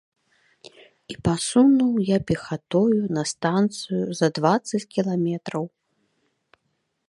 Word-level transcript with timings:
І 1.13 1.17
пасунуў 1.27 1.91
я 2.07 2.17
пехатою 2.31 3.01
на 3.17 3.23
станцыю 3.35 4.03
за 4.21 4.27
дваццаць 4.39 4.83
кіламетраў. 4.97 5.63